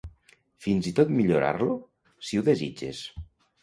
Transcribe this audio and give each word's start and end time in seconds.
Fins 0.67 0.89
i 0.93 0.95
tot 1.01 1.13
millorar-lo, 1.21 1.71
si 2.31 2.39
ho 2.43 2.47
desitges. 2.53 3.09